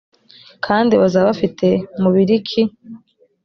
[0.65, 1.67] kandi bazaba bafite
[2.01, 2.61] mubiri ki